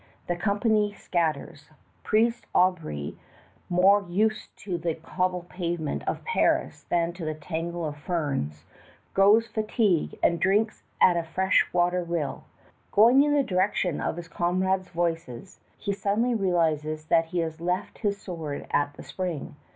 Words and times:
The 0.25 0.35
company 0.35 0.93
scatters. 0.93 1.69
Priest 2.01 2.47
Aubry, 2.55 3.17
more 3.69 4.03
used 4.09 4.57
to 4.63 4.79
the 4.79 4.95
cobble 4.95 5.43
pavement 5.47 6.01
of 6.07 6.23
Paris 6.25 6.85
than 6.89 7.13
to 7.13 7.23
the 7.23 7.35
tangle 7.35 7.85
of 7.85 7.97
ferns, 7.97 8.65
grows 9.13 9.45
fatigued 9.45 10.15
and 10.23 10.39
drinks 10.39 10.81
at 10.99 11.17
a 11.17 11.23
fresh 11.23 11.67
water 11.71 12.03
rill. 12.03 12.45
Going 12.91 13.21
in 13.21 13.35
the 13.35 13.43
direction 13.43 14.01
of 14.01 14.17
his 14.17 14.27
comrades' 14.27 14.89
voices, 14.89 15.59
he 15.77 15.93
suddenly 15.93 16.33
realizes 16.33 17.05
that 17.05 17.25
he 17.25 17.37
has 17.41 17.61
left 17.61 17.99
his 17.99 18.19
sword 18.19 18.65
at 18.71 18.95
the 18.95 19.03
spring. 19.03 19.55